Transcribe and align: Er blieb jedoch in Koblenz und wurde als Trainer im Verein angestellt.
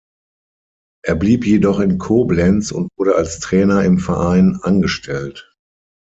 Er 1.05 1.13
blieb 1.13 1.45
jedoch 1.45 1.79
in 1.79 1.99
Koblenz 1.99 2.71
und 2.71 2.89
wurde 2.97 3.13
als 3.13 3.37
Trainer 3.39 3.83
im 3.85 3.99
Verein 3.99 4.57
angestellt. 4.63 5.53